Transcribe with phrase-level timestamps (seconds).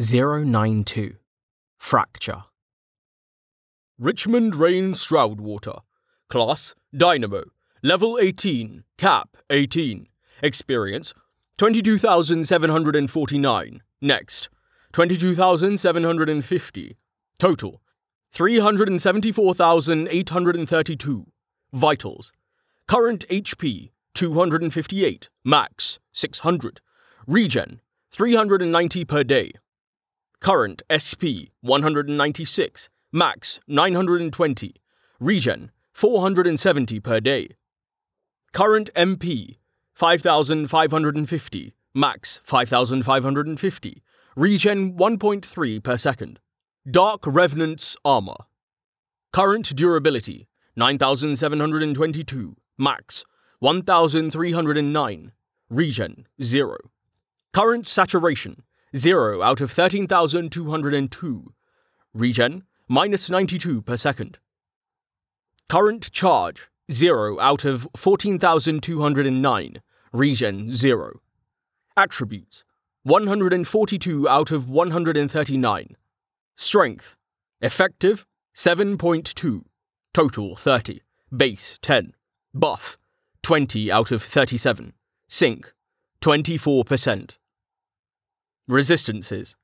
[0.00, 1.16] 092
[1.76, 2.44] Fracture.
[3.98, 5.80] Richmond Rain Stroudwater.
[6.30, 7.42] Class Dynamo.
[7.82, 8.84] Level 18.
[8.96, 10.06] Cap 18.
[10.42, 11.12] Experience
[11.58, 13.82] 22,749.
[14.00, 14.48] Next
[14.94, 16.96] 22,750.
[17.38, 17.82] Total
[18.32, 21.26] 374,832.
[21.74, 22.32] Vitals.
[22.88, 25.28] Current HP 258.
[25.44, 26.80] Max 600.
[27.26, 29.52] Regen 390 per day.
[30.40, 32.88] Current SP 196.
[33.12, 34.74] Max 920.
[35.20, 37.50] Regen 470 per day.
[38.54, 39.58] Current MP
[39.92, 41.74] 5550.
[41.94, 44.02] Max 5550.
[44.34, 46.40] Regen 1.3 per second.
[46.90, 48.46] Dark Revenant's Armor.
[49.34, 52.56] Current durability 9722.
[52.78, 53.26] Max
[53.58, 55.32] 1309.
[55.68, 56.78] Regen 0.
[57.52, 58.62] Current saturation
[58.96, 61.52] 0 out of 13,202.
[62.12, 64.38] Regen minus 92 per second.
[65.68, 69.82] Current charge 0 out of 14,209.
[70.12, 71.20] Regen 0.
[71.96, 72.64] Attributes
[73.04, 75.96] 142 out of 139.
[76.56, 77.16] Strength
[77.60, 78.26] effective
[78.56, 79.64] 7.2.
[80.12, 81.02] Total 30.
[81.34, 82.14] Base 10.
[82.52, 82.98] Buff
[83.42, 84.92] 20 out of 37.
[85.28, 85.72] Sync
[86.20, 87.30] 24%.
[88.70, 89.56] Resistances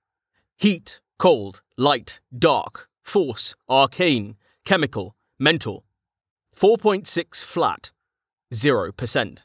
[0.57, 5.85] Heat, cold, light, dark, force, arcane, chemical, mental.
[6.57, 7.93] 4.6 flat,
[8.53, 9.39] 0%.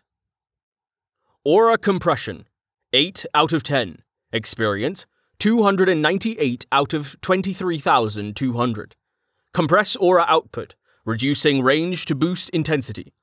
[1.45, 2.48] Aura compression
[2.92, 4.02] 8 out of 10.
[4.34, 5.06] Experience
[5.38, 8.95] 298 out of 23,200.
[9.54, 10.73] Compress aura output,
[11.06, 13.14] reducing range to boost intensity.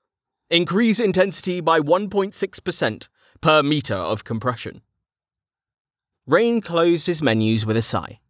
[0.51, 3.09] Increase intensity by 1.6%
[3.41, 4.83] per meter of compression.
[6.29, 8.21] Rain closed his menus with a sigh.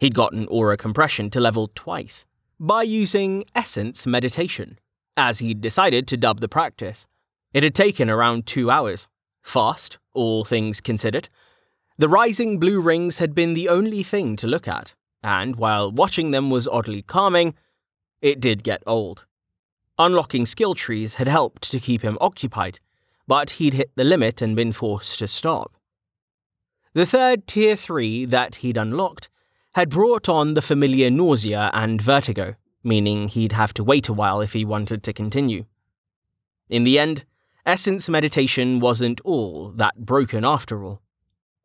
[0.00, 2.24] He'd gotten aura compression to level twice
[2.58, 4.78] by using Essence Meditation,
[5.14, 7.06] as he'd decided to dub the practice.
[7.52, 9.08] It had taken around two hours.
[9.42, 11.28] Fast, all things considered.
[11.98, 16.30] The rising blue rings had been the only thing to look at, and while watching
[16.30, 17.54] them was oddly calming,
[18.22, 19.26] it did get old.
[19.98, 22.80] Unlocking skill trees had helped to keep him occupied,
[23.28, 25.73] but he'd hit the limit and been forced to stop.
[26.94, 29.28] The third tier 3 that he'd unlocked
[29.74, 34.40] had brought on the familiar nausea and vertigo, meaning he'd have to wait a while
[34.40, 35.64] if he wanted to continue.
[36.68, 37.24] In the end,
[37.66, 41.02] Essence meditation wasn't all that broken after all.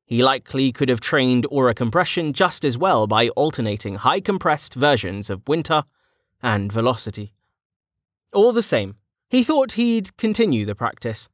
[0.04, 5.30] He likely could have trained aura compression just as well by alternating high compressed versions
[5.30, 5.84] of winter
[6.42, 7.34] and velocity.
[8.34, 8.96] All the same,
[9.30, 11.30] he thought he'd continue the practice.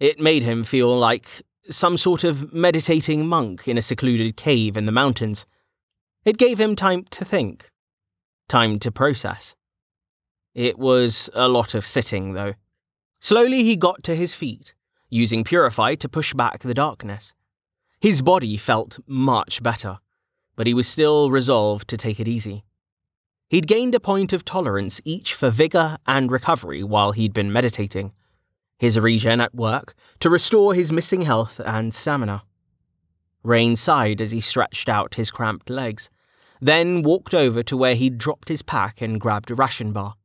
[0.00, 4.86] It made him feel like some sort of meditating monk in a secluded cave in
[4.86, 5.46] the mountains.
[6.24, 7.70] It gave him time to think,
[8.48, 9.54] time to process.
[10.54, 12.54] It was a lot of sitting, though.
[13.20, 14.74] Slowly he got to his feet,
[15.08, 17.32] using Purify to push back the darkness.
[18.00, 19.98] His body felt much better,
[20.56, 22.64] but he was still resolved to take it easy.
[23.48, 28.12] He'd gained a point of tolerance each for vigor and recovery while he'd been meditating
[28.82, 32.42] his regen at work to restore his missing health and stamina.
[33.44, 36.10] Rain sighed as he stretched out his cramped legs,
[36.60, 40.16] then walked over to where he'd dropped his pack and grabbed a ration bar.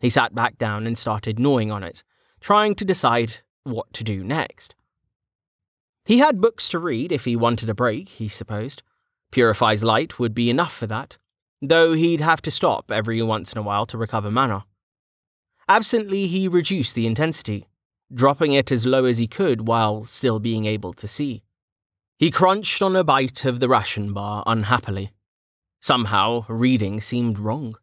[0.00, 2.02] He sat back down and started gnawing on it,
[2.40, 4.74] trying to decide what to do next.
[6.06, 8.82] He had books to read if he wanted a break, he supposed.
[9.30, 11.18] Purify's light would be enough for that,
[11.60, 14.64] though he'd have to stop every once in a while to recover mana.
[15.68, 17.68] Absently, he reduced the intensity,
[18.12, 21.42] dropping it as low as he could while still being able to see.
[22.18, 25.12] He crunched on a bite of the ration bar unhappily.
[25.80, 27.76] Somehow, reading seemed wrong.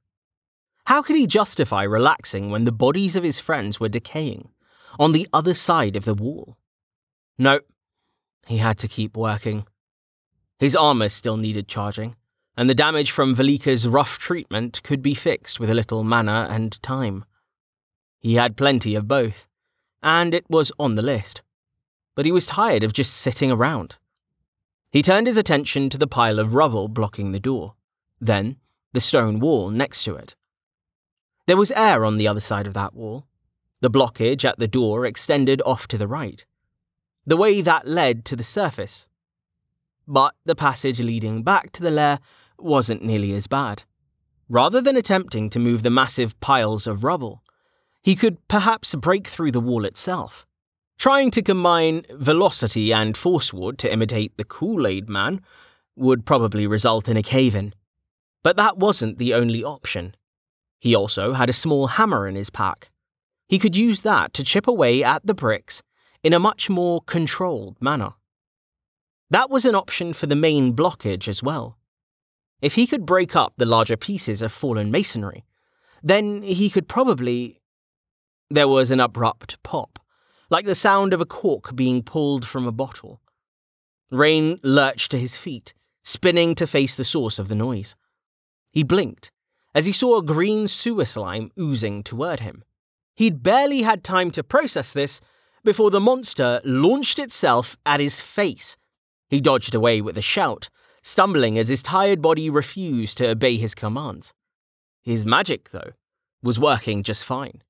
[0.86, 4.50] How could he justify relaxing when the bodies of his friends were decaying
[5.00, 6.58] on the other side of the wall?
[7.38, 7.60] No,
[8.48, 9.66] he had to keep working.
[10.60, 12.16] His armor still needed charging,
[12.57, 16.81] and the damage from Velika's rough treatment could be fixed with a little mana and
[16.81, 17.25] time.
[18.24, 19.48] He had plenty of both,
[20.02, 21.42] and it was on the list.
[22.16, 23.98] But he was tired of just sitting around.
[24.92, 27.74] He turned his attention to the pile of rubble blocking the door,
[28.22, 28.56] then
[28.94, 30.36] the stone wall next to it.
[31.48, 33.28] There was air on the other side of that wall.
[33.81, 36.46] The blockage at the door extended off to the right,
[37.26, 39.08] the way that led to the surface.
[40.08, 42.19] But the passage leading back to the lair
[42.58, 43.84] wasn't nearly as bad.
[44.48, 47.43] Rather than attempting to move the massive piles of rubble,
[48.04, 50.46] he could perhaps break through the wall itself.
[51.00, 55.42] Trying to combine velocity and force ward to imitate the Kool Aid Man
[55.96, 57.74] would probably result in a cave in.
[58.44, 60.16] But that wasn't the only option.
[60.80, 62.90] He also had a small hammer in his pack.
[63.48, 65.82] He could use that to chip away at the bricks
[66.24, 68.14] in a much more controlled manner.
[69.30, 71.78] That was an option for the main blockage as well.
[72.62, 75.46] If he could break up the larger pieces of fallen masonry,
[76.02, 77.60] then he could probably.
[78.50, 80.00] There was an abrupt pop,
[80.50, 83.22] like the sound of a cork being pulled from a bottle.
[84.12, 85.74] Rain lurched to his feet,
[86.04, 87.95] spinning to face the source of the noise.
[88.72, 89.31] He blinked
[89.75, 92.63] as he saw a green sewer slime oozing toward him.
[93.16, 95.19] He'd barely had time to process this
[95.63, 98.75] before the monster launched itself at his face.
[99.30, 100.69] He dodged away with a shout,
[101.01, 104.34] stumbling as his tired body refused to obey his commands.
[105.01, 105.92] His magic, though,
[106.42, 107.63] was working just fine.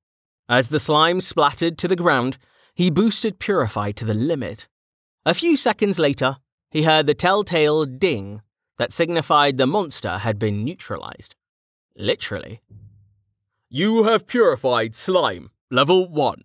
[0.49, 2.37] As the slime splattered to the ground,
[2.73, 4.67] he boosted Purify to the limit.
[5.25, 6.37] A few seconds later,
[6.69, 8.41] he heard the telltale ding
[8.77, 11.35] that signified the monster had been neutralized.
[11.95, 12.61] Literally.
[13.69, 16.43] You have purified slime, level 1.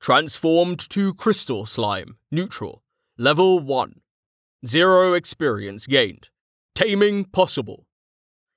[0.00, 2.82] Transformed to crystal slime, neutral,
[3.18, 4.00] level 1.
[4.66, 6.28] Zero experience gained.
[6.74, 7.86] Taming possible.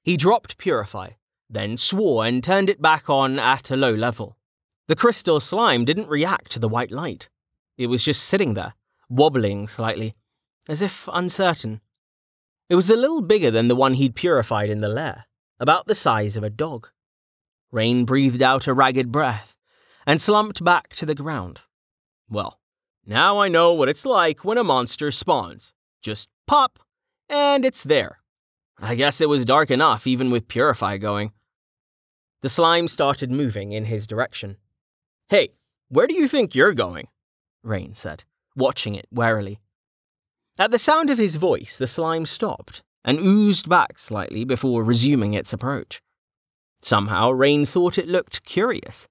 [0.03, 1.11] He dropped Purify,
[1.49, 4.36] then swore and turned it back on at a low level.
[4.87, 7.29] The crystal slime didn't react to the white light.
[7.77, 8.73] It was just sitting there,
[9.09, 10.15] wobbling slightly,
[10.69, 11.81] as if uncertain.
[12.69, 15.25] It was a little bigger than the one he'd purified in the lair,
[15.59, 16.89] about the size of a dog.
[17.71, 19.55] Rain breathed out a ragged breath
[20.05, 21.59] and slumped back to the ground.
[22.29, 22.59] Well,
[23.05, 25.73] now I know what it's like when a monster spawns.
[26.01, 26.79] Just pop,
[27.27, 28.19] and it's there.
[28.79, 31.31] I guess it was dark enough even with Purify going.
[32.41, 34.57] The slime started moving in his direction.
[35.29, 35.49] Hey,
[35.89, 37.07] where do you think you're going?
[37.61, 38.23] Rain said,
[38.55, 39.59] watching it warily.
[40.57, 45.33] At the sound of his voice, the slime stopped and oozed back slightly before resuming
[45.33, 46.01] its approach.
[46.81, 49.07] Somehow, Rain thought it looked curious,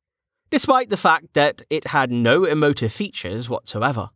[0.50, 4.10] despite the fact that it had no emotive features whatsoever.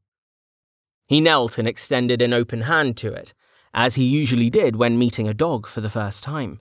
[1.06, 3.34] He knelt and extended an open hand to it,
[3.74, 6.60] as he usually did when meeting a dog for the first time.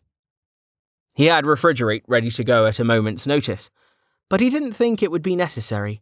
[1.13, 3.69] He had refrigerate ready to go at a moment's notice,
[4.29, 6.01] but he didn't think it would be necessary.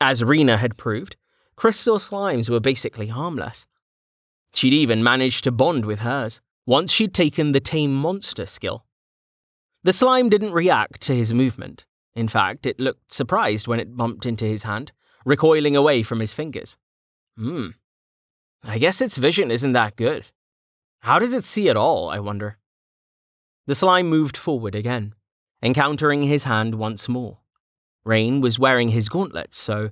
[0.00, 1.16] As Rena had proved,
[1.56, 3.66] crystal slimes were basically harmless.
[4.54, 8.84] She'd even managed to bond with hers, once she'd taken the tame monster skill.
[9.82, 11.86] The slime didn't react to his movement.
[12.14, 14.92] In fact, it looked surprised when it bumped into his hand,
[15.24, 16.76] recoiling away from his fingers.
[17.36, 17.68] Hmm.
[18.62, 20.26] I guess its vision isn't that good.
[21.00, 22.58] How does it see at all, I wonder?
[23.66, 25.14] The slime moved forward again,
[25.62, 27.38] encountering his hand once more.
[28.04, 29.90] Rain was wearing his gauntlets, so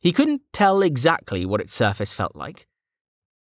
[0.00, 2.66] he couldn't tell exactly what its surface felt like.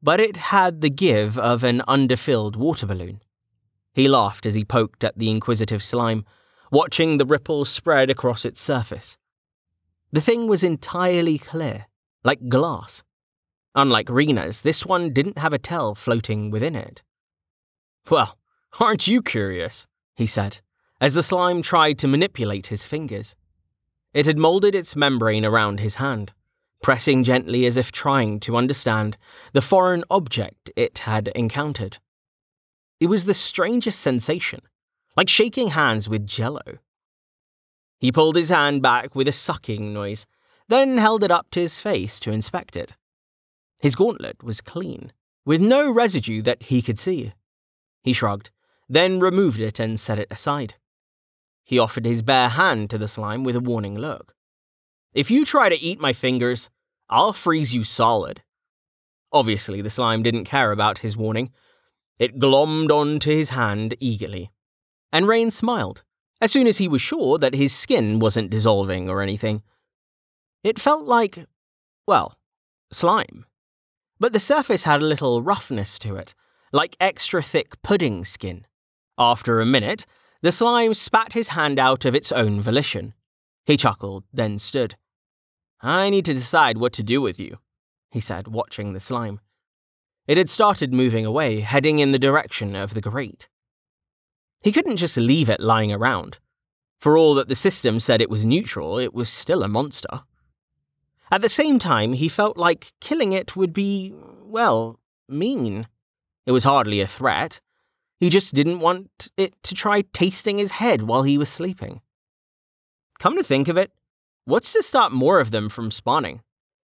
[0.03, 3.23] But it had the give of an underfilled water balloon.
[3.93, 6.25] He laughed as he poked at the inquisitive slime,
[6.71, 9.17] watching the ripples spread across its surface.
[10.13, 11.87] The thing was entirely clear,
[12.23, 13.03] like glass.
[13.75, 17.03] Unlike Rena's, this one didn't have a tel floating within it.
[18.11, 18.39] Well,
[18.79, 19.87] aren't you curious?
[20.15, 20.61] he said,
[21.01, 23.35] as the slime tried to manipulate his fingers.
[24.13, 26.33] It had molded its membrane around his hand,
[26.83, 29.17] pressing gently as if trying to understand
[29.53, 31.99] the foreign object it had encountered.
[33.01, 34.61] It was the strangest sensation,
[35.17, 36.79] like shaking hands with jello.
[37.99, 40.27] He pulled his hand back with a sucking noise,
[40.69, 42.97] then held it up to his face to inspect it.
[43.79, 45.13] His gauntlet was clean,
[45.45, 47.33] with no residue that he could see.
[48.03, 48.51] He shrugged,
[48.89, 50.75] then removed it and set it aside.
[51.65, 54.35] He offered his bare hand to the slime with a warning look.
[55.15, 56.69] If you try to eat my fingers,
[57.09, 58.43] I'll freeze you solid.
[59.33, 61.51] Obviously, the slime didn't care about his warning.
[62.19, 64.51] It glommed onto his hand eagerly.
[65.13, 66.03] And Rain smiled,
[66.41, 69.63] as soon as he was sure that his skin wasn't dissolving or anything.
[70.63, 71.47] It felt like,
[72.07, 72.39] well,
[72.93, 73.47] slime.
[74.21, 76.35] But the surface had a little roughness to it,
[76.73, 78.67] like extra thick pudding skin.
[79.19, 80.07] After a minute,
[80.45, 83.15] the slime spat his hand out of its own volition.
[83.65, 84.95] He chuckled, then stood.
[85.81, 87.61] I need to decide what to do with you,
[88.11, 89.41] he said, watching the slime.
[90.27, 93.49] It had started moving away, heading in the direction of the grate.
[94.61, 96.37] He couldn't just leave it lying around.
[97.01, 100.25] For all that the system said it was neutral, it was still a monster.
[101.31, 105.87] At the same time, he felt like killing it would be, well, mean.
[106.45, 107.61] It was hardly a threat.
[108.25, 112.01] He just didn't want it to try tasting his head while he was sleeping.
[113.19, 113.93] Come to think of it,
[114.47, 116.41] what's to stop more of them from spawning?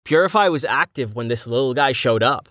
[0.05, 2.51] Purify was active when this little guy showed up.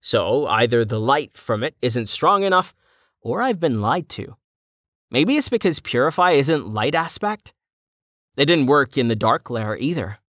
[0.00, 2.74] So either the light from it isn't strong enough,
[3.20, 4.36] or I've been lied to.
[5.10, 7.52] Maybe it's because Purify isn't light aspect?
[8.38, 10.20] It didn't work in the Dark Lair either.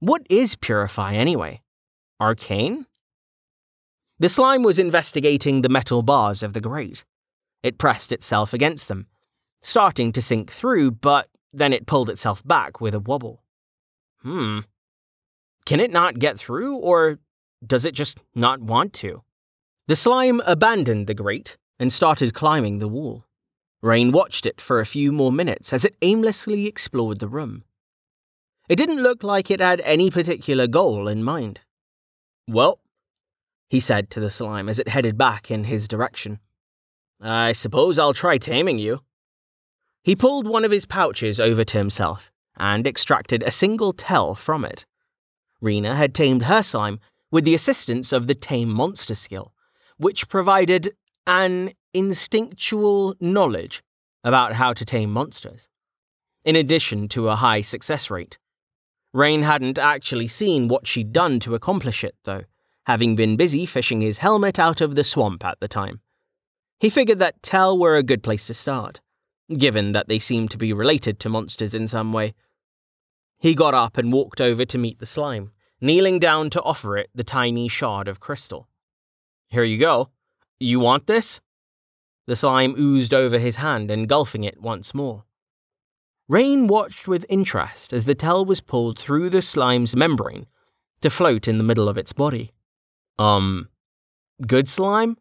[0.00, 1.62] What is Purify anyway?
[2.20, 2.86] Arcane?
[4.18, 7.04] The slime was investigating the metal bars of the grate.
[7.62, 9.06] It pressed itself against them,
[9.62, 13.42] starting to sink through, but then it pulled itself back with a wobble.
[14.22, 14.60] Hmm.
[15.64, 17.18] Can it not get through, or
[17.66, 19.22] does it just not want to?
[19.86, 23.24] The slime abandoned the grate and started climbing the wall.
[23.80, 27.64] Rain watched it for a few more minutes as it aimlessly explored the room.
[28.68, 31.60] It didn't look like it had any particular goal in mind.
[32.46, 32.80] Well,
[33.68, 36.40] he said to the slime as it headed back in his direction.
[37.20, 39.00] I suppose I'll try taming you.
[40.02, 44.64] He pulled one of his pouches over to himself and extracted a single tel from
[44.64, 44.86] it.
[45.60, 49.52] Rena had tamed her slime with the assistance of the Tame Monster skill,
[49.96, 50.94] which provided
[51.26, 53.82] an instinctual knowledge
[54.24, 55.68] about how to tame monsters,
[56.44, 58.38] in addition to a high success rate.
[59.12, 62.44] Rain hadn't actually seen what she'd done to accomplish it, though,
[62.86, 66.00] having been busy fishing his helmet out of the swamp at the time.
[66.78, 69.00] He figured that Tel were a good place to start,
[69.56, 72.34] given that they seemed to be related to monsters in some way.
[73.38, 77.10] He got up and walked over to meet the slime, kneeling down to offer it
[77.14, 78.68] the tiny shard of crystal.
[79.48, 80.10] Here you go.
[80.60, 81.40] You want this?
[82.26, 85.24] The slime oozed over his hand, engulfing it once more.
[86.28, 90.46] Rain watched with interest as the tel was pulled through the slime's membrane
[91.00, 92.52] to float in the middle of its body.
[93.18, 93.68] Um,
[94.46, 95.16] good slime?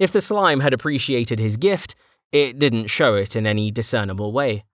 [0.00, 1.94] If the slime had appreciated his gift,
[2.32, 4.64] it didn't show it in any discernible way.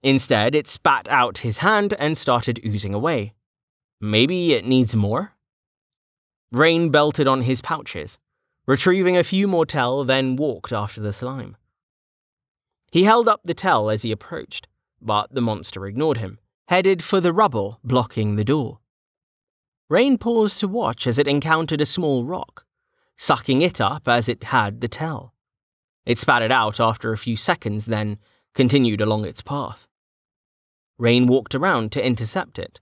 [0.00, 3.34] Instead, it spat out his hand and started oozing away.
[4.00, 5.32] Maybe it needs more?
[6.52, 8.18] Rain belted on his pouches,
[8.64, 11.56] retrieving a few more tel, then walked after the slime.
[12.92, 14.68] He held up the tel as he approached,
[15.02, 18.78] but the monster ignored him, headed for the rubble blocking the door.
[19.88, 22.66] Rain paused to watch as it encountered a small rock,
[23.20, 25.34] sucking it up as it had the tel.
[26.06, 28.16] It spat it out after a few seconds, then
[28.54, 29.86] continued along its path.
[30.96, 32.80] Rain walked around to intercept it.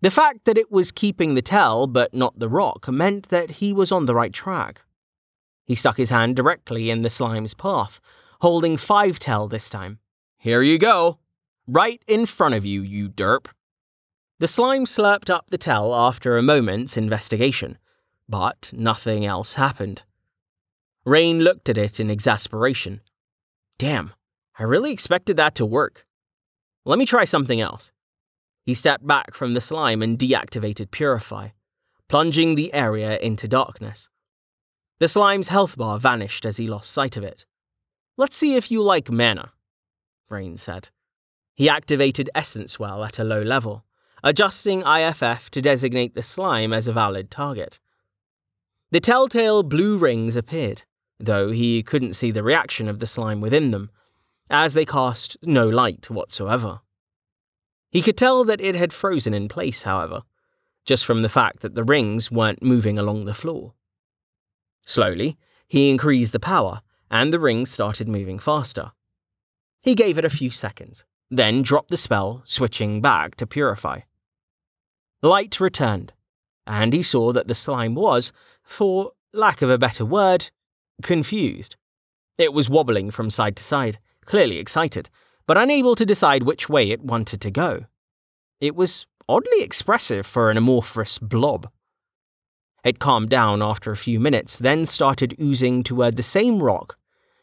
[0.00, 3.72] The fact that it was keeping the tel but not the rock meant that he
[3.72, 4.82] was on the right track.
[5.66, 8.00] He stuck his hand directly in the slime's path,
[8.40, 9.98] holding five tel this time.
[10.38, 11.18] Here you go.
[11.66, 13.48] Right in front of you, you derp.
[14.38, 17.76] The slime slurped up the tel after a moment's investigation,
[18.28, 20.02] but nothing else happened.
[21.04, 23.00] Rain looked at it in exasperation.
[23.78, 24.12] Damn,
[24.58, 26.04] I really expected that to work.
[26.84, 27.90] Let me try something else.
[28.64, 31.48] He stepped back from the slime and deactivated Purify,
[32.08, 34.10] plunging the area into darkness.
[34.98, 37.46] The slime's health bar vanished as he lost sight of it.
[38.16, 39.52] Let's see if you like mana,
[40.28, 40.90] Rain said.
[41.54, 43.84] He activated Essence Well at a low level,
[44.22, 47.78] adjusting IFF to designate the slime as a valid target.
[48.90, 50.84] The telltale blue rings appeared,
[51.20, 53.90] though he couldn't see the reaction of the slime within them,
[54.48, 56.80] as they cast no light whatsoever.
[57.90, 60.22] He could tell that it had frozen in place, however,
[60.86, 63.74] just from the fact that the rings weren't moving along the floor.
[64.86, 66.80] Slowly, he increased the power,
[67.10, 68.92] and the rings started moving faster.
[69.82, 74.00] He gave it a few seconds, then dropped the spell, switching back to Purify.
[75.20, 76.14] Light returned,
[76.66, 78.32] and he saw that the slime was,
[78.68, 80.50] for lack of a better word,
[81.02, 81.76] confused.
[82.36, 85.10] It was wobbling from side to side, clearly excited,
[85.46, 87.86] but unable to decide which way it wanted to go.
[88.60, 91.68] It was oddly expressive for an amorphous blob.
[92.84, 96.96] It calmed down after a few minutes, then started oozing toward the same rock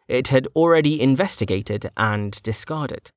[0.08, 3.12] it had already investigated and discarded.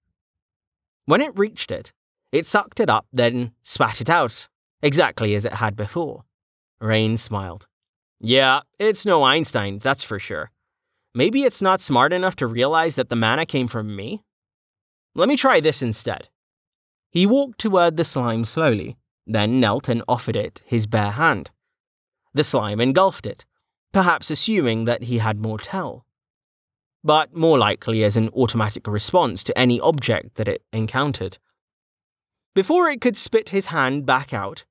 [1.05, 1.93] When it reached it,
[2.33, 4.49] it sucked it up, then spat it out,
[4.83, 6.25] exactly as it had before.
[6.81, 7.67] Rain smiled.
[8.21, 10.51] Yeah, it's no Einstein, that's for sure.
[11.15, 14.23] Maybe it's not smart enough to realize that the mana came from me?
[15.15, 16.29] Let me try this instead.
[17.11, 18.97] He walked toward the slime slowly,
[19.27, 21.51] then knelt and offered it his bare hand.
[22.35, 23.45] The slime engulfed it,
[23.93, 26.05] perhaps assuming that he had more tel,
[27.03, 31.39] but more likely as an automatic response to any object that it encountered.
[32.55, 34.65] Before it could spit his hand back out,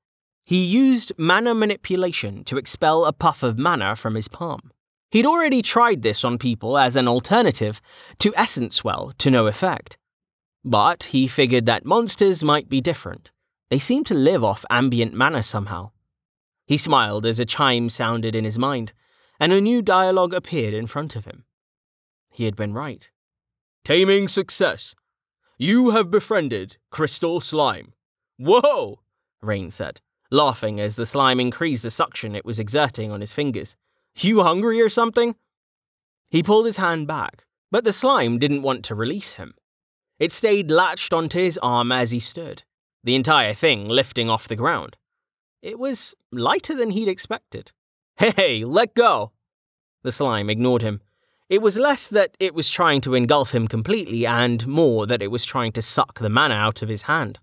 [0.47, 4.71] he used mana manipulation to expel a puff of mana from his palm.
[5.11, 7.81] He'd already tried this on people as an alternative
[8.19, 9.97] to Essence Well to no effect.
[10.63, 13.29] But he figured that monsters might be different.
[13.69, 15.91] They seem to live off ambient mana somehow.
[16.65, 18.93] He smiled as a chime sounded in his mind,
[19.41, 21.43] and a new dialogue appeared in front of him.
[22.31, 23.11] He had been right.
[23.83, 24.95] Taming success.
[25.57, 27.91] You have befriended Crystal Slime.
[28.37, 29.01] Whoa!
[29.41, 29.99] Rain said,
[30.31, 33.75] laughing as the slime increased the suction it was exerting on his fingers.
[34.15, 35.35] You hungry or something?
[36.29, 39.53] He pulled his hand back, but the slime didn't want to release him.
[40.19, 42.63] It stayed latched onto his arm as he stood,
[43.03, 44.97] the entire thing lifting off the ground.
[45.61, 47.71] It was lighter than he'd expected.
[48.17, 49.31] Hey, let go!
[50.03, 51.01] The slime ignored him.
[51.49, 55.27] It was less that it was trying to engulf him completely, and more that it
[55.27, 57.39] was trying to suck the mana out of his hand.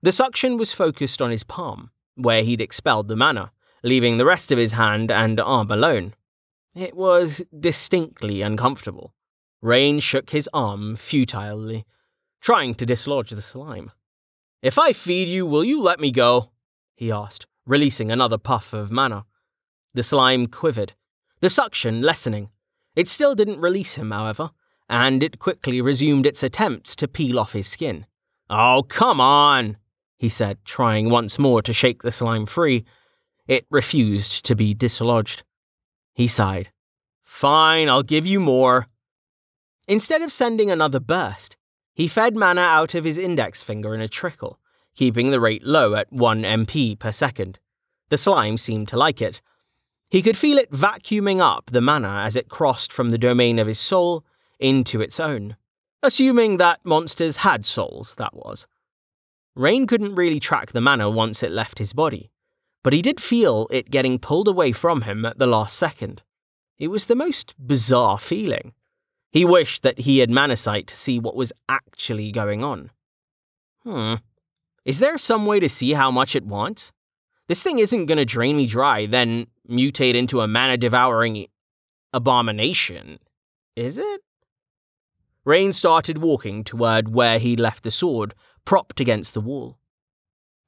[0.00, 3.50] The suction was focused on his palm, where he'd expelled the mana,
[3.82, 6.14] leaving the rest of his hand and arm alone.
[6.74, 9.14] It was distinctly uncomfortable.
[9.60, 11.84] Rain shook his arm futilely,
[12.40, 13.90] trying to dislodge the slime.
[14.62, 16.50] If I feed you, will you let me go?
[16.94, 19.24] he asked, releasing another puff of mana.
[19.94, 20.92] The slime quivered,
[21.40, 22.50] the suction lessening.
[22.94, 24.50] It still didn't release him, however,
[24.88, 28.06] and it quickly resumed its attempts to peel off his skin.
[28.48, 29.76] Oh, come on,
[30.18, 32.84] he said, trying once more to shake the slime free.
[33.46, 35.44] It refused to be dislodged.
[36.12, 36.70] He sighed.
[37.24, 38.88] Fine, I'll give you more.
[39.86, 41.56] Instead of sending another burst,
[41.94, 44.58] he fed mana out of his index finger in a trickle,
[44.94, 47.58] keeping the rate low at 1 MP per second.
[48.08, 49.40] The slime seemed to like it.
[50.10, 53.66] He could feel it vacuuming up the mana as it crossed from the domain of
[53.66, 54.24] his soul
[54.58, 55.56] into its own.
[56.02, 58.66] Assuming that monsters had souls, that was.
[59.58, 62.30] Rain couldn't really track the mana once it left his body,
[62.84, 66.22] but he did feel it getting pulled away from him at the last second.
[66.78, 68.72] It was the most bizarre feeling.
[69.32, 72.92] He wished that he had Manasight to see what was actually going on.
[73.82, 74.14] Hmm.
[74.84, 76.92] Is there some way to see how much it wants?
[77.48, 81.48] This thing isn't going to drain me dry, then mutate into a mana devouring
[82.12, 83.18] abomination,
[83.74, 84.20] is it?
[85.44, 88.34] Rain started walking toward where he'd left the sword,
[88.68, 89.78] propped against the wall.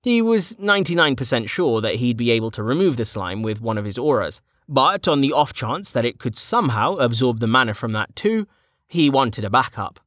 [0.02, 3.84] He was 99% sure that he'd be able to remove the slime with one of
[3.84, 7.92] his auras, but on the off chance that it could somehow absorb the mana from
[7.92, 8.46] that too,
[8.88, 10.00] he wanted a backup.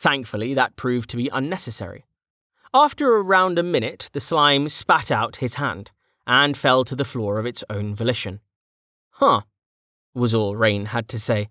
[0.00, 2.06] Thankfully, that proved to be unnecessary.
[2.74, 5.92] After around a minute, the slime spat out his hand
[6.26, 8.40] and fell to the floor of its own volition.
[9.10, 9.42] Huh,
[10.12, 11.50] was all Rain had to say.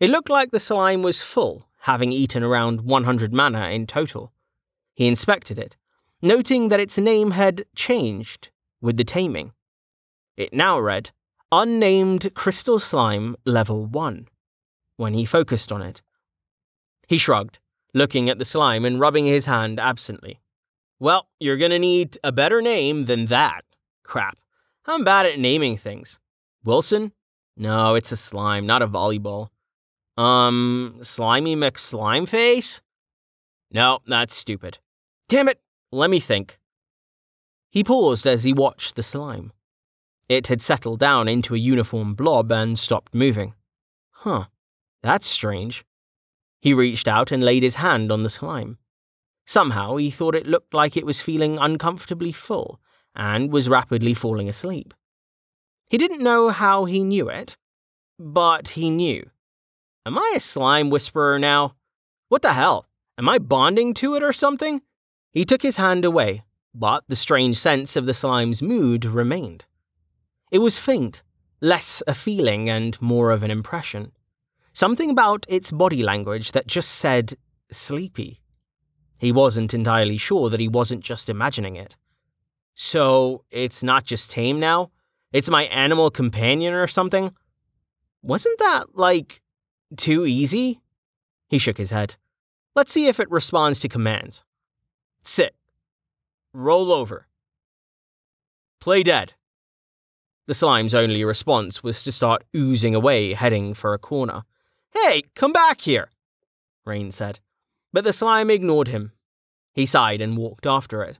[0.00, 4.32] It looked like the slime was full, having eaten around 100 mana in total.
[4.94, 5.76] He inspected it,
[6.22, 9.52] noting that its name had changed with the taming.
[10.36, 11.10] It now read
[11.52, 14.28] Unnamed Crystal Slime Level 1
[14.96, 16.02] when he focused on it.
[17.08, 17.58] He shrugged,
[17.92, 20.40] looking at the slime and rubbing his hand absently.
[20.98, 23.64] Well, you're gonna need a better name than that.
[24.04, 24.38] Crap.
[24.86, 26.18] I'm bad at naming things.
[26.62, 27.12] Wilson?
[27.56, 29.48] No, it's a slime, not a volleyball.
[30.16, 32.80] Um, Slimy McSlimeface?
[33.70, 34.78] No, that's stupid.
[35.28, 35.60] Damn it,
[35.90, 36.58] let me think.
[37.70, 39.52] He paused as he watched the slime.
[40.28, 43.54] It had settled down into a uniform blob and stopped moving.
[44.10, 44.44] Huh,
[45.02, 45.84] that's strange.
[46.60, 48.78] He reached out and laid his hand on the slime.
[49.46, 52.80] Somehow he thought it looked like it was feeling uncomfortably full
[53.14, 54.94] and was rapidly falling asleep.
[55.90, 57.56] He didn't know how he knew it,
[58.18, 59.30] but he knew.
[60.06, 61.76] Am I a slime whisperer now?
[62.28, 62.88] What the hell?
[63.18, 64.82] Am I bonding to it or something?
[65.34, 69.64] He took his hand away, but the strange sense of the slime's mood remained.
[70.52, 71.24] It was faint,
[71.60, 74.12] less a feeling and more of an impression.
[74.72, 77.34] Something about its body language that just said
[77.72, 78.42] sleepy.
[79.18, 81.96] He wasn't entirely sure that he wasn't just imagining it.
[82.76, 84.92] So, it's not just tame now?
[85.32, 87.34] It's my animal companion or something?
[88.22, 89.42] Wasn't that, like,
[89.96, 90.80] too easy?
[91.48, 92.16] He shook his head.
[92.76, 94.44] Let's see if it responds to commands.
[95.24, 95.54] Sit.
[96.52, 97.26] Roll over.
[98.80, 99.32] Play dead.
[100.46, 104.42] The slime's only response was to start oozing away, heading for a corner.
[104.90, 106.10] Hey, come back here,
[106.84, 107.40] Rain said.
[107.92, 109.12] But the slime ignored him.
[109.72, 111.18] He sighed and walked after it.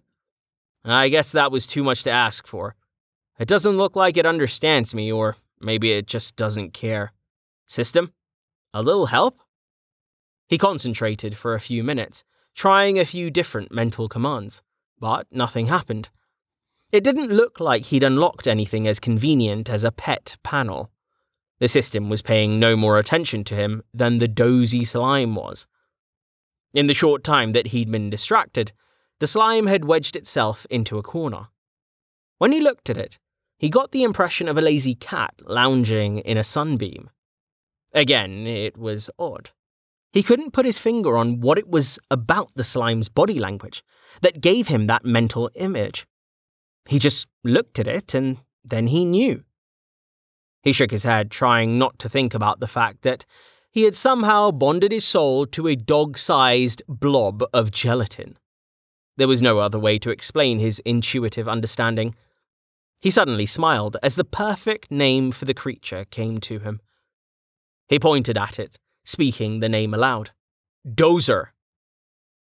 [0.84, 2.76] I guess that was too much to ask for.
[3.38, 7.12] It doesn't look like it understands me, or maybe it just doesn't care.
[7.66, 8.12] System?
[8.74, 9.40] A little help?
[10.46, 12.22] He concentrated for a few minutes,
[12.54, 14.62] trying a few different mental commands,
[14.98, 16.08] but nothing happened.
[16.92, 20.90] It didn't look like he'd unlocked anything as convenient as a pet panel.
[21.58, 25.66] The system was paying no more attention to him than the dozy slime was.
[26.72, 28.72] In the short time that he'd been distracted,
[29.20, 31.48] the slime had wedged itself into a corner.
[32.38, 33.18] When he looked at it,
[33.56, 37.10] he got the impression of a lazy cat lounging in a sunbeam.
[37.92, 39.50] Again, it was odd.
[40.14, 43.82] He couldn't put his finger on what it was about the slime's body language
[44.22, 46.06] that gave him that mental image.
[46.86, 49.42] He just looked at it and then he knew.
[50.62, 53.26] He shook his head, trying not to think about the fact that
[53.72, 58.38] he had somehow bonded his soul to a dog sized blob of gelatin.
[59.16, 62.14] There was no other way to explain his intuitive understanding.
[63.00, 66.80] He suddenly smiled as the perfect name for the creature came to him.
[67.88, 70.30] He pointed at it, speaking the name aloud
[70.86, 71.48] Dozer.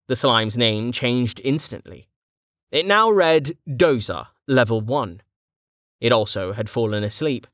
[0.07, 2.07] The slime's name changed instantly.
[2.71, 5.21] It now read Dozer, Level 1.
[5.99, 7.47] It also had fallen asleep.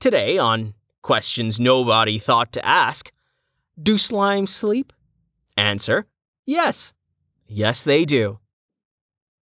[0.00, 3.12] Today, on questions nobody thought to ask,
[3.80, 4.92] do slimes sleep?
[5.56, 6.06] Answer
[6.46, 6.92] Yes.
[7.46, 8.38] Yes, they do.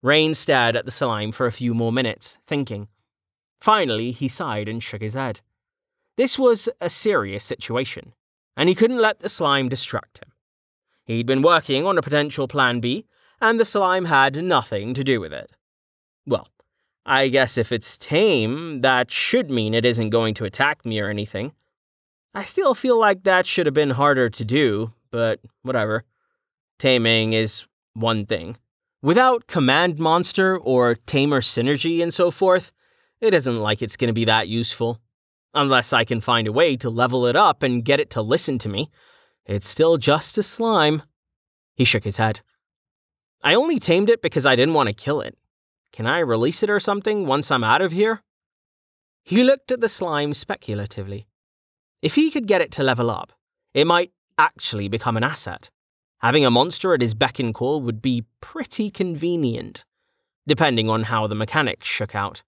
[0.02, 2.88] Rain stared at the slime for a few more minutes, thinking.
[3.60, 5.40] Finally, he sighed and shook his head.
[6.16, 8.12] This was a serious situation,
[8.56, 10.32] and he couldn't let the slime distract him.
[11.04, 13.06] He'd been working on a potential plan B,
[13.40, 15.50] and the slime had nothing to do with it.
[16.26, 16.48] Well,
[17.04, 21.08] I guess if it's tame, that should mean it isn't going to attack me or
[21.08, 21.52] anything.
[22.34, 26.04] I still feel like that should have been harder to do, but whatever.
[26.78, 28.56] Taming is one thing.
[29.02, 32.70] Without Command Monster or Tamer Synergy and so forth,
[33.20, 35.00] it isn't like it's going to be that useful.
[35.54, 38.58] Unless I can find a way to level it up and get it to listen
[38.58, 38.90] to me.
[39.44, 41.02] It's still just a slime.
[41.74, 42.40] He shook his head.
[43.42, 45.36] I only tamed it because I didn't want to kill it.
[45.92, 48.22] Can I release it or something once I'm out of here?
[49.24, 51.26] He looked at the slime speculatively.
[52.00, 53.32] If he could get it to level up,
[53.74, 55.70] it might actually become an asset.
[56.18, 59.84] Having a monster at his beck and call would be pretty convenient,
[60.46, 62.42] depending on how the mechanics shook out.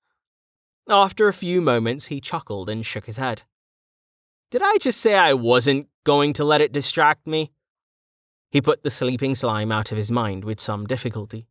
[0.88, 3.42] After a few moments, he chuckled and shook his head.
[4.50, 7.52] Did I just say I wasn't going to let it distract me?
[8.50, 11.48] He put the sleeping slime out of his mind with some difficulty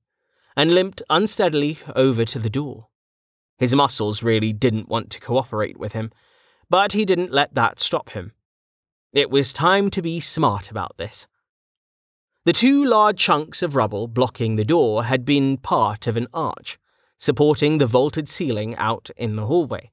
[0.56, 2.88] and limped unsteadily over to the door.
[3.58, 6.12] His muscles really didn't want to cooperate with him,
[6.69, 8.34] but he didn't let that stop him.
[9.12, 11.28] It was time to be smart about this.
[12.46, 16.78] The two large chunks of rubble blocking the door had been part of an arch,
[17.24, 19.90] supporting the vaulted ceiling out in the hallway.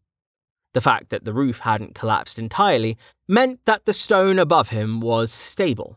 [0.74, 5.30] The fact that the roof hadn't collapsed entirely meant that the stone above him was
[5.30, 5.96] stable.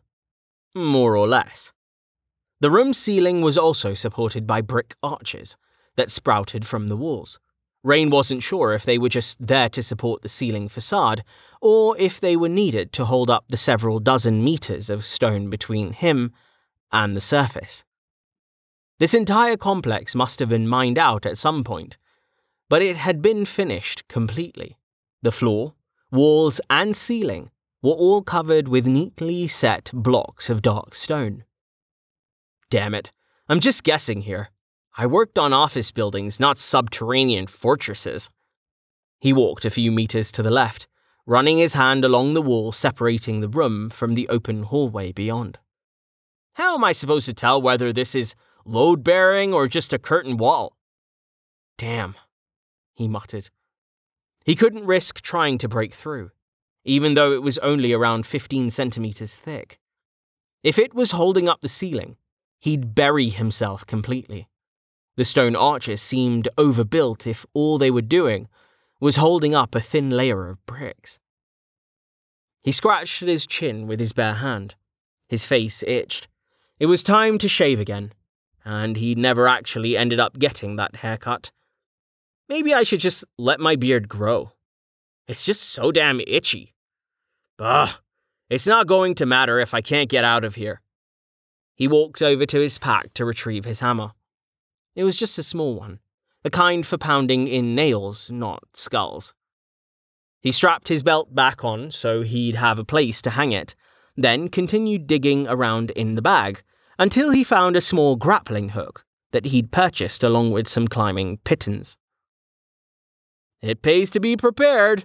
[0.76, 1.74] More or less.
[2.60, 5.58] The room's ceiling was also supported by brick arches
[5.96, 7.40] that sprouted from the walls.
[7.84, 11.24] Rain wasn't sure if they were just there to support the ceiling facade,
[11.62, 15.94] or if they were needed to hold up the several dozen meters of stone between
[15.94, 16.32] him
[16.92, 17.84] and the surface.
[19.04, 21.98] This entire complex must have been mined out at some point,
[22.70, 24.78] but it had been finished completely.
[25.22, 25.74] The floor,
[26.10, 31.44] walls, and ceiling were all covered with neatly set blocks of dark stone.
[32.70, 33.12] Damn it,
[33.50, 34.52] I'm just guessing here.
[34.98, 38.30] I worked on office buildings, not subterranean fortresses.
[39.20, 40.88] He walked a few meters to the left,
[41.26, 45.60] running his hand along the wall separating the room from the open hallway beyond.
[46.54, 48.34] How am I supposed to tell whether this is
[48.66, 50.78] load bearing or just a curtain wall?
[51.78, 52.16] Damn,
[52.94, 53.50] he muttered.
[54.46, 56.32] He couldn't risk trying to break through,
[56.84, 59.80] even though it was only around 15 centimeters thick.
[60.64, 62.18] If it was holding up the ceiling,
[62.60, 64.48] he'd bury himself completely.
[65.16, 68.48] The stone arches seemed overbuilt if all they were doing
[69.00, 71.20] was holding up a thin layer of bricks.
[72.62, 74.76] He scratched at his chin with his bare hand.
[75.28, 76.28] His face itched.
[76.80, 78.14] It was time to shave again,
[78.66, 81.52] and he never actually ended up getting that haircut.
[82.50, 84.52] Maybe I should just let my beard grow.
[85.28, 86.74] It's just so damn itchy.
[87.58, 87.96] Bah,
[88.50, 90.82] it's not going to matter if I can't get out of here.
[91.76, 94.12] He walked over to his pack to retrieve his hammer.
[94.96, 96.00] It was just a small one,
[96.44, 99.34] the kind for pounding in nails, not skulls.
[100.42, 103.76] He strapped his belt back on so he'd have a place to hang it,
[104.16, 106.64] then continued digging around in the bag
[107.04, 111.98] until he found a small grappling hook that he'd purchased along with some climbing pitons.
[113.62, 115.04] It pays to be prepared.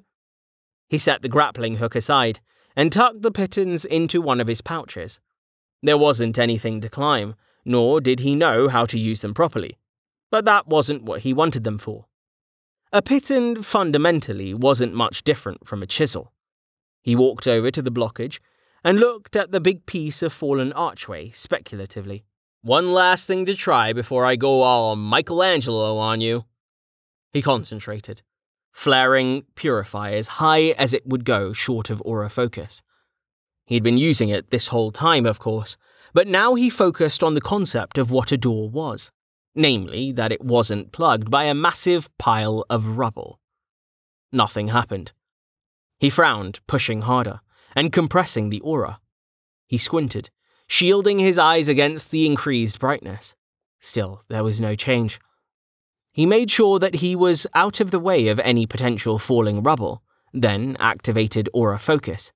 [0.88, 2.38] He set the grappling hook aside
[2.76, 5.18] and tucked the pitons into one of his pouches.
[5.82, 7.34] There wasn't anything to climb,
[7.64, 9.76] nor did he know how to use them properly.
[10.30, 12.06] But that wasn't what he wanted them for.
[12.92, 16.32] A piton fundamentally wasn't much different from a chisel.
[17.02, 18.38] He walked over to the blockage
[18.84, 22.24] and looked at the big piece of fallen archway speculatively.
[22.62, 26.44] One last thing to try before I go all Michelangelo on you.
[27.32, 28.22] He concentrated,
[28.72, 32.82] flaring Purify as high as it would go short of aura focus.
[33.66, 35.76] He'd been using it this whole time, of course,
[36.14, 39.10] but now he focused on the concept of what a door was,
[39.54, 43.38] namely that it wasn't plugged by a massive pile of rubble.
[44.32, 45.12] Nothing happened.
[45.98, 47.40] He frowned, pushing harder,
[47.78, 48.98] and compressing the aura.
[49.68, 50.30] He squinted,
[50.66, 53.36] shielding his eyes against the increased brightness.
[53.78, 55.20] Still, there was no change.
[56.10, 60.02] He made sure that he was out of the way of any potential falling rubble,
[60.34, 62.32] then activated aura focus.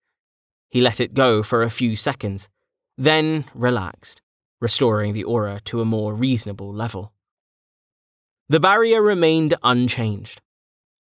[0.68, 2.48] He let it go for a few seconds,
[2.96, 4.22] then relaxed,
[4.60, 7.12] restoring the aura to a more reasonable level.
[8.48, 10.40] The barrier remained unchanged.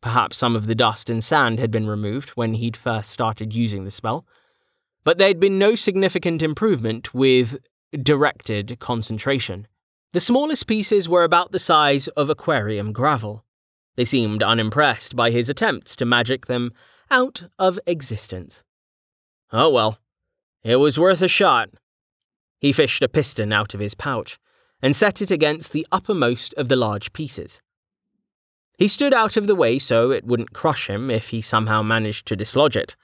[0.07, 3.83] Perhaps some of the dust and sand had been removed when he'd first started using
[3.83, 4.25] the spell,
[5.03, 7.59] but there'd been no significant improvement with
[7.93, 9.67] directed concentration.
[10.13, 13.45] The smallest pieces were about the size of aquarium gravel.
[13.97, 16.71] They seemed unimpressed by his attempts to magic them
[17.11, 18.63] out of existence.
[19.53, 19.99] Oh well,
[20.63, 21.71] it was worth a shot.
[22.61, 24.39] He fished a piton out of his pouch
[24.81, 27.61] and set it against the uppermost of the large pieces.
[28.77, 32.27] He stood out of the way so it wouldn't crush him if he somehow managed
[32.27, 32.97] to dislodge it.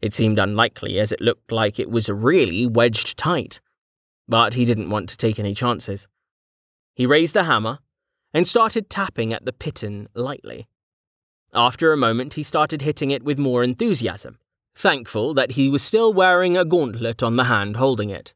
[0.00, 3.60] It seemed unlikely as it looked like it was really wedged tight.
[4.28, 6.08] But he didn't want to take any chances.
[6.94, 7.78] He raised the hammer
[8.32, 10.66] and started tapping at the piton lightly.
[11.54, 14.38] After a moment, he started hitting it with more enthusiasm,
[14.74, 18.34] thankful that he was still wearing a gauntlet on the hand holding it.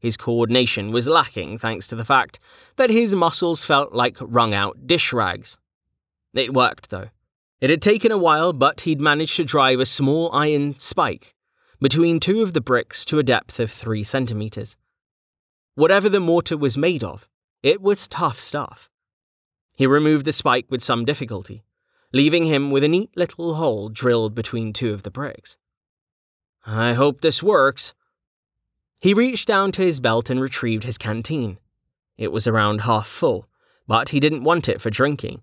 [0.00, 2.40] His coordination was lacking thanks to the fact
[2.74, 5.56] that his muscles felt like wrung out dish rags.
[6.36, 7.08] It worked, though.
[7.60, 11.34] It had taken a while, but he'd managed to drive a small iron spike
[11.80, 14.76] between two of the bricks to a depth of three centimeters.
[15.74, 17.28] Whatever the mortar was made of,
[17.62, 18.88] it was tough stuff.
[19.74, 21.64] He removed the spike with some difficulty,
[22.12, 25.56] leaving him with a neat little hole drilled between two of the bricks.
[26.64, 27.92] I hope this works.
[29.00, 31.58] He reached down to his belt and retrieved his canteen.
[32.16, 33.48] It was around half full,
[33.86, 35.42] but he didn't want it for drinking.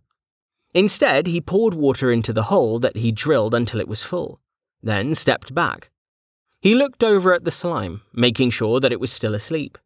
[0.73, 4.39] Instead, he poured water into the hole that he drilled until it was full,
[4.81, 5.91] then stepped back.
[6.59, 9.77] He looked over at the slime, making sure that it was still asleep,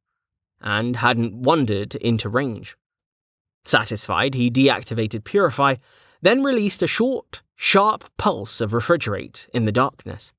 [0.61, 2.77] and hadn't wandered into range.
[3.65, 5.75] Satisfied, he deactivated Purify,
[6.21, 10.31] then released a short, sharp pulse of Refrigerate in the darkness.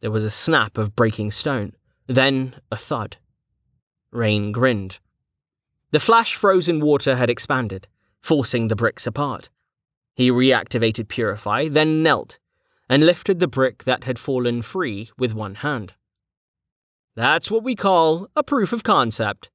[0.00, 1.72] There was a snap of breaking stone,
[2.06, 3.16] then a thud.
[4.10, 4.98] Rain grinned.
[5.92, 7.86] The flash frozen water had expanded,
[8.20, 9.48] forcing the bricks apart.
[10.14, 12.38] He reactivated Purify, then knelt
[12.88, 15.94] and lifted the brick that had fallen free with one hand.
[17.14, 19.50] That's what we call a proof of concept.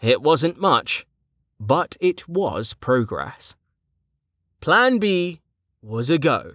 [0.00, 1.06] It wasn't much,
[1.58, 3.56] but it was progress.
[4.60, 5.40] Plan B
[5.82, 6.54] was a go.